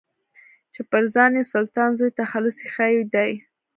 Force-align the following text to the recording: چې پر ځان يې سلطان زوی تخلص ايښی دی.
چې 0.73 0.81
پر 0.89 1.03
ځان 1.13 1.31
يې 1.37 1.43
سلطان 1.53 1.89
زوی 1.99 2.11
تخلص 2.21 2.57
ايښی 2.63 2.95
دی. 3.13 3.31